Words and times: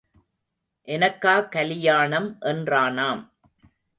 எனக்கா 0.87 1.41
கல்யாணம் 1.49 2.37
என்றானாம். 2.41 3.21